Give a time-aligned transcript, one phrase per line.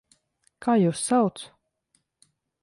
[0.65, 1.43] Kā jūs sauc?